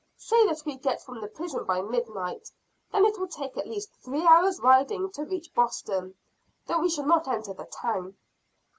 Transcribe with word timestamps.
"Say 0.17 0.47
that 0.47 0.65
we 0.65 0.77
get 0.77 0.99
from 1.03 1.21
the 1.21 1.27
prison 1.27 1.63
by 1.63 1.83
midnight. 1.83 2.49
Then 2.91 3.05
it 3.05 3.19
will 3.19 3.27
take 3.27 3.55
at 3.55 3.67
least 3.67 3.93
three 4.03 4.25
hours 4.25 4.59
riding 4.59 5.11
to 5.11 5.21
reach 5.25 5.53
Boston 5.53 6.15
though 6.65 6.79
we 6.79 6.89
shall 6.89 7.05
not 7.05 7.27
enter 7.27 7.53
the 7.53 7.65
town." 7.65 8.17